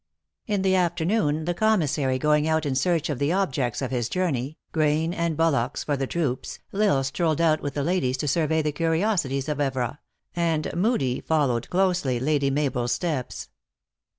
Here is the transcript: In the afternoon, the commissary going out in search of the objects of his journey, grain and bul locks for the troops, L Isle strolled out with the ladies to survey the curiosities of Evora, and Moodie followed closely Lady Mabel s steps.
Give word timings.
In 0.47 0.63
the 0.63 0.73
afternoon, 0.73 1.45
the 1.45 1.53
commissary 1.53 2.17
going 2.17 2.47
out 2.47 2.65
in 2.65 2.73
search 2.73 3.07
of 3.07 3.19
the 3.19 3.31
objects 3.31 3.83
of 3.83 3.91
his 3.91 4.09
journey, 4.09 4.57
grain 4.71 5.13
and 5.13 5.37
bul 5.37 5.51
locks 5.51 5.83
for 5.83 5.95
the 5.95 6.07
troops, 6.07 6.57
L 6.73 6.81
Isle 6.81 7.03
strolled 7.03 7.39
out 7.39 7.61
with 7.61 7.75
the 7.75 7.83
ladies 7.83 8.17
to 8.17 8.27
survey 8.27 8.63
the 8.63 8.71
curiosities 8.71 9.47
of 9.47 9.59
Evora, 9.61 9.99
and 10.35 10.71
Moodie 10.75 11.21
followed 11.21 11.69
closely 11.69 12.19
Lady 12.19 12.49
Mabel 12.49 12.85
s 12.85 12.93
steps. 12.93 13.49